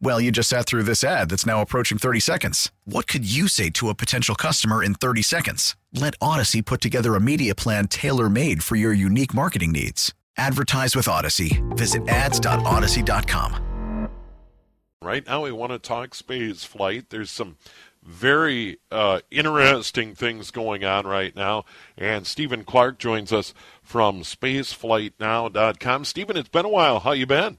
[0.00, 2.70] Well, you just sat through this ad that's now approaching 30 seconds.
[2.84, 5.76] What could you say to a potential customer in 30 seconds?
[5.92, 10.12] Let Audacy put together a media plan tailor made for your unique marketing needs.
[10.36, 11.62] Advertise with Audacy.
[11.76, 14.10] Visit ads.audacy.com.
[15.00, 17.10] Right now, we want to talk space flight.
[17.10, 17.56] There's some
[18.02, 21.64] very uh, interesting things going on right now.
[21.96, 26.04] And Stephen Clark joins us from spaceflightnow.com.
[26.04, 27.00] Stephen, it's been a while.
[27.00, 27.58] How you been?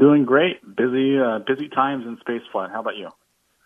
[0.00, 0.62] Doing great.
[0.76, 2.72] Busy, uh, busy times in spaceflight.
[2.72, 3.10] How about you?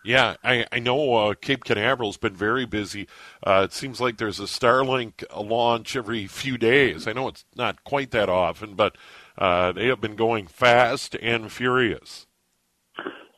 [0.03, 3.07] Yeah, I, I know uh, Cape Canaveral's been very busy.
[3.41, 7.07] Uh, it seems like there's a Starlink launch every few days.
[7.07, 8.97] I know it's not quite that often, but
[9.37, 12.27] uh, they have been going fast and furious.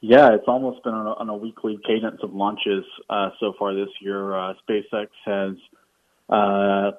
[0.01, 3.75] Yeah, it's almost been on a, on a weekly cadence of launches uh, so far
[3.75, 4.35] this year.
[4.35, 5.53] Uh, SpaceX has
[6.29, 6.91] uh,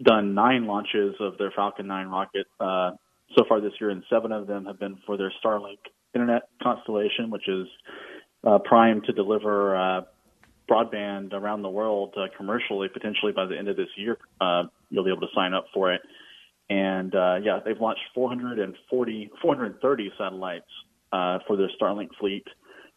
[0.00, 2.46] done nine launches of their Falcon 9 rocket
[3.36, 5.78] so far this year, and seven of them have been for their Starlink
[6.14, 7.66] internet constellation, which is
[8.44, 10.00] uh, primed to deliver uh,
[10.70, 14.18] broadband around the world uh, commercially, potentially by the end of this year.
[14.40, 16.00] Uh, you'll be able to sign up for it.
[16.68, 20.64] And uh, yeah, they've launched 440, 430 satellites
[21.12, 22.44] uh, for their Starlink fleet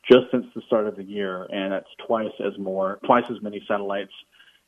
[0.09, 3.63] just since the start of the year, and that's twice as more, twice as many
[3.67, 4.11] satellites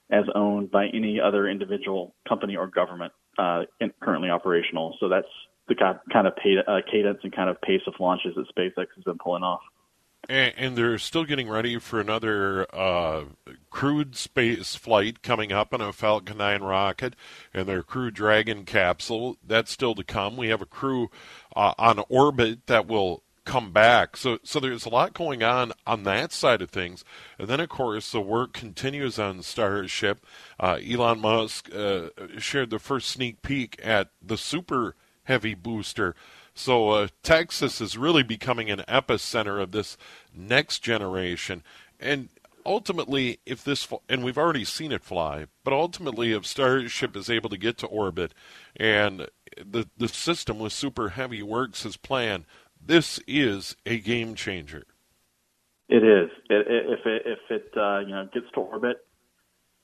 [0.09, 3.63] as owned by any other individual company or government uh,
[4.01, 4.95] currently operational.
[5.00, 5.28] So that's
[5.68, 6.34] the kind of
[6.68, 9.62] uh, cadence and kind of pace of launches that SpaceX has been pulling off.
[10.28, 13.26] And, and they're still getting ready for another uh,
[13.70, 17.16] crewed space flight coming up on a Falcon 9 rocket
[17.53, 19.38] and their Crew Dragon capsule.
[19.46, 20.38] That's still to come.
[20.38, 21.09] We have a crew
[21.56, 24.18] uh, on orbit that will come back.
[24.18, 27.06] So, so there's a lot going on on that side of things.
[27.38, 30.26] And then, of course, the work continues on Starship.
[30.59, 32.09] Uh, Elon Musk uh,
[32.40, 36.16] shared the first sneak peek at the Super heavy booster.
[36.53, 39.97] So uh, Texas is really becoming an epicenter of this
[40.34, 41.63] next generation.
[42.00, 42.30] And
[42.66, 47.50] ultimately, if this, and we've already seen it fly, but ultimately, if Starship is able
[47.50, 48.34] to get to orbit
[48.75, 49.28] and
[49.64, 52.46] the, the system with Super Heavy works as planned,
[52.84, 54.85] this is a game changer.
[55.88, 56.31] It is.
[56.50, 59.06] It, if it if it uh, you know gets to orbit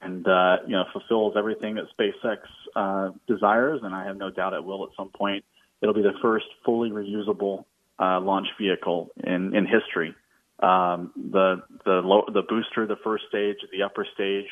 [0.01, 2.39] and uh, you know fulfills everything that SpaceX
[2.75, 5.45] uh, desires, and I have no doubt it will at some point.
[5.81, 7.65] It'll be the first fully reusable
[7.99, 10.15] uh, launch vehicle in in history.
[10.61, 12.01] Um, the the
[12.33, 14.49] the booster, the first stage, the upper stage,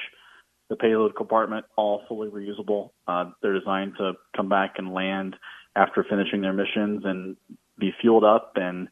[0.69, 2.91] the payload compartment, all fully reusable.
[3.07, 5.35] Uh, they're designed to come back and land
[5.75, 7.35] after finishing their missions and
[7.77, 8.89] be fueled up and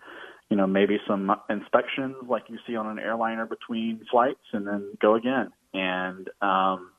[0.49, 4.93] you know maybe some inspections like you see on an airliner between flights and then
[5.01, 6.91] go again and um,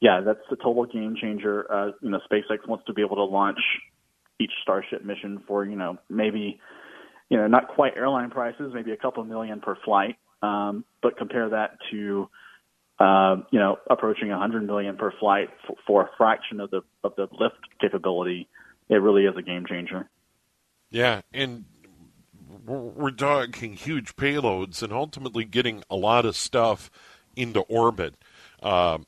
[0.00, 1.70] yeah, that's a total game changer.
[1.70, 3.58] Uh, you know, SpaceX wants to be able to launch
[4.38, 6.60] each Starship mission for you know maybe
[7.28, 11.48] you know not quite airline prices, maybe a couple million per flight, um, but compare
[11.50, 12.28] that to
[12.98, 16.82] uh, you know approaching a hundred million per flight for, for a fraction of the
[17.02, 18.48] of the lift capability.
[18.88, 20.08] It really is a game changer.
[20.90, 21.64] Yeah, and
[22.64, 26.90] we're talking huge payloads and ultimately getting a lot of stuff
[27.36, 28.14] into orbit.
[28.62, 28.98] Uh,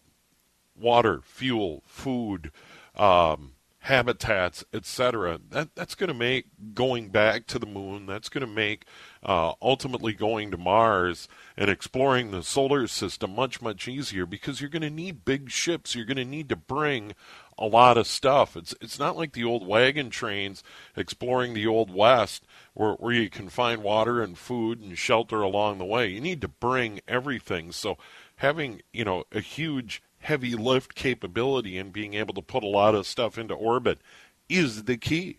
[0.79, 2.53] water, fuel, food,
[2.95, 3.53] um,
[3.89, 5.41] habitats, etc.
[5.49, 8.05] That that's going to make going back to the moon.
[8.05, 8.85] That's going to make
[9.23, 11.27] uh, ultimately going to Mars
[11.57, 15.95] and exploring the solar system much much easier because you're going to need big ships.
[15.95, 17.15] You're going to need to bring
[17.57, 18.59] a lot of stuff.
[18.59, 20.63] It's it's not like the old wagon trains
[20.95, 22.45] exploring the old west
[22.75, 26.09] where where you can find water and food and shelter along the way.
[26.09, 27.73] You need to bring everything.
[27.73, 27.97] So
[28.37, 32.95] having you know a huge heavy lift capability and being able to put a lot
[32.95, 33.99] of stuff into orbit
[34.47, 35.39] is the key.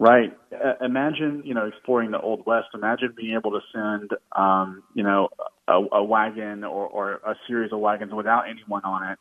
[0.00, 0.36] Right.
[0.52, 2.66] Uh, imagine, you know, exploring the Old West.
[2.74, 5.28] Imagine being able to send, um, you know,
[5.68, 9.18] a, a wagon or, or a series of wagons without anyone on it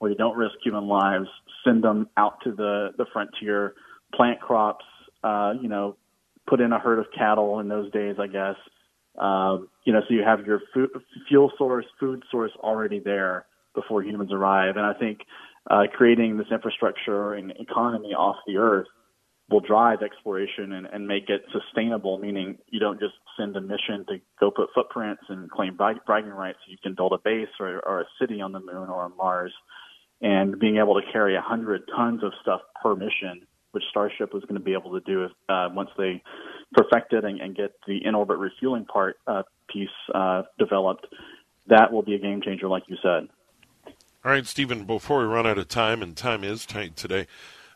[0.00, 1.28] where you don't risk human lives,
[1.64, 3.74] send them out to the, the frontier,
[4.12, 4.84] plant crops,
[5.22, 5.96] uh, you know,
[6.48, 8.56] put in a herd of cattle in those days, I guess.
[9.16, 10.90] Um, you know, so you have your food,
[11.28, 14.76] fuel source, food source already there before humans arrive.
[14.76, 15.20] And I think
[15.70, 18.88] uh, creating this infrastructure and economy off the earth
[19.48, 24.04] will drive exploration and, and make it sustainable, meaning you don't just send a mission
[24.08, 26.58] to go put footprints and claim bragging rights.
[26.68, 29.52] You can build a base or, or a city on the moon or on Mars.
[30.20, 34.54] And being able to carry 100 tons of stuff per mission, which Starship was going
[34.54, 36.22] to be able to do uh, once they
[36.72, 41.06] perfect it and, and get the in orbit refueling part uh, piece uh, developed,
[41.68, 43.28] that will be a game changer, like you said.
[44.26, 47.28] All right, Stephen, before we run out of time, and time is tight today,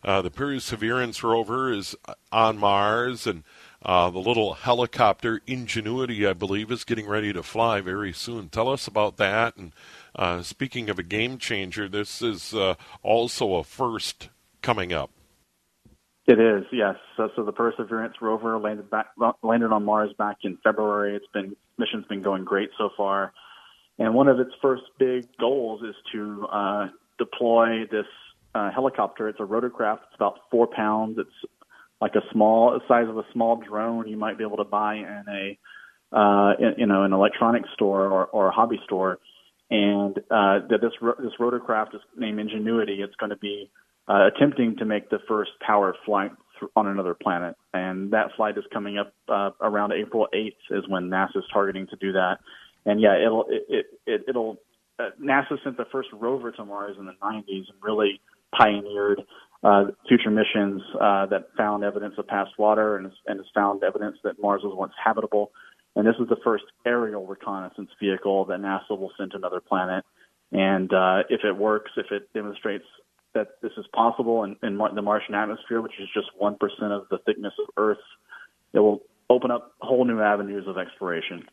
[0.02, 1.94] uh, the Perseverance rover is
[2.32, 3.44] on Mars, and
[3.84, 8.48] uh, the little helicopter Ingenuity, I believe, is getting ready to fly very soon.
[8.48, 9.56] Tell us about that.
[9.56, 9.72] And
[10.16, 12.74] uh, speaking of a game changer, this is uh,
[13.04, 14.28] also a first
[14.60, 15.12] coming up.
[16.26, 16.96] It is, yes.
[17.16, 19.10] So, so, the Perseverance rover landed back
[19.44, 21.14] landed on Mars back in February.
[21.14, 23.32] It's been mission's been going great so far,
[24.00, 26.86] and one of its first big goals is to uh,
[27.18, 28.06] deploy this
[28.54, 29.28] uh, helicopter.
[29.28, 29.98] It's a rotorcraft.
[30.06, 31.18] It's about four pounds.
[31.18, 31.52] It's
[32.00, 34.94] like a small the size of a small drone you might be able to buy
[34.94, 35.58] in a
[36.18, 39.18] uh, in, you know an electronics store or, or a hobby store.
[39.70, 40.92] And uh, that this
[41.22, 43.02] this rotorcraft is named Ingenuity.
[43.02, 43.70] It's going to be
[44.08, 48.56] uh, attempting to make the first powered flight th- on another planet, and that flight
[48.56, 52.38] is coming up uh, around April 8th is when NASA is targeting to do that.
[52.86, 54.58] And yeah, it'll it, it, it it'll
[54.98, 58.20] uh, NASA sent the first rover to Mars in the 90s and really
[58.56, 59.22] pioneered
[59.62, 64.16] uh, future missions uh, that found evidence of past water and, and has found evidence
[64.24, 65.52] that Mars was once habitable.
[65.96, 70.04] And this is the first aerial reconnaissance vehicle that NASA will send to another planet.
[70.52, 72.84] And uh, if it works, if it demonstrates
[73.34, 76.54] that this is possible in, in the Martian atmosphere, which is just 1%
[76.90, 77.98] of the thickness of Earth,
[78.72, 81.44] it will open up whole new avenues of exploration.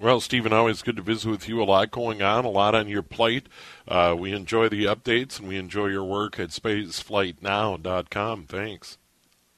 [0.00, 1.62] Well, Stephen, always good to visit with you.
[1.62, 3.46] A lot going on, a lot on your plate.
[3.86, 8.44] Uh, we enjoy the updates and we enjoy your work at spaceflightnow.com.
[8.46, 8.96] Thanks.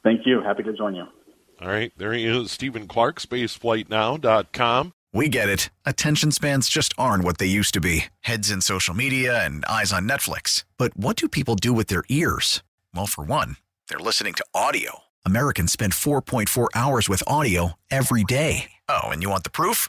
[0.02, 0.42] Thank you.
[0.42, 1.04] Happy to join you.
[1.60, 1.92] All right.
[1.96, 4.92] There he is, Stephen Clark, spaceflightnow.com.
[5.14, 5.70] We get it.
[5.86, 9.92] Attention spans just aren't what they used to be heads in social media and eyes
[9.92, 10.64] on Netflix.
[10.76, 12.64] But what do people do with their ears?
[12.92, 15.02] Well, for one, they're listening to audio.
[15.24, 18.72] Americans spend 4.4 hours with audio every day.
[18.88, 19.88] Oh, and you want the proof?